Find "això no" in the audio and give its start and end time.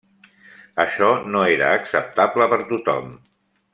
0.83-1.43